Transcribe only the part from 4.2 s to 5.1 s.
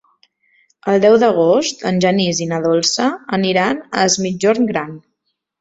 Migjorn Gran.